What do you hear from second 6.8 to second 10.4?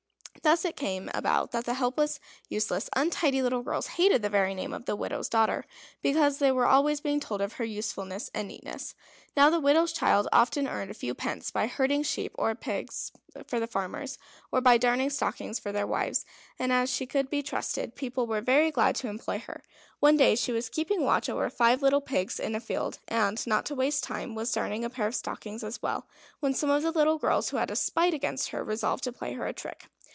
being told of her usefulness and neatness. Now the widow's child